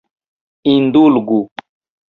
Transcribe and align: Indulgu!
Indulgu! 0.73 1.39